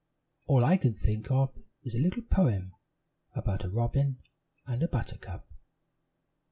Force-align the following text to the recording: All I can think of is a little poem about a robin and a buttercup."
All 0.47 0.65
I 0.65 0.77
can 0.77 0.95
think 0.95 1.29
of 1.29 1.53
is 1.83 1.93
a 1.93 1.99
little 1.99 2.23
poem 2.23 2.73
about 3.35 3.63
a 3.63 3.69
robin 3.69 4.17
and 4.65 4.81
a 4.81 4.87
buttercup." 4.87 5.45